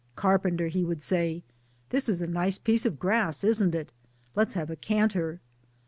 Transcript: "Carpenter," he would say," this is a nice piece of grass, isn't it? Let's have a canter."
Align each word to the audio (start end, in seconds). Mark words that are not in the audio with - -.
"Carpenter," 0.25 0.67
he 0.67 0.83
would 0.83 0.99
say," 0.99 1.43
this 1.91 2.09
is 2.09 2.23
a 2.23 2.25
nice 2.25 2.57
piece 2.57 2.87
of 2.87 2.97
grass, 2.97 3.43
isn't 3.43 3.75
it? 3.75 3.91
Let's 4.35 4.55
have 4.55 4.71
a 4.71 4.75
canter." 4.75 5.41